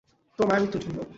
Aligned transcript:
তোর 0.39 0.45
মায়ের 0.47 0.61
মৃত্যুর 0.63 0.83
জন্য। 0.83 1.01